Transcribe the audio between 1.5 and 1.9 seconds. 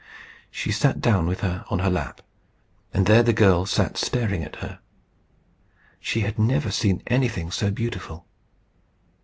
on her